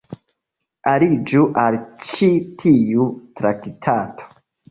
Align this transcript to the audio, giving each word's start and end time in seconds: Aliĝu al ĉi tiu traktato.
Aliĝu 0.93 1.43
al 1.65 1.77
ĉi 2.07 2.29
tiu 2.63 3.07
traktato. 3.43 4.31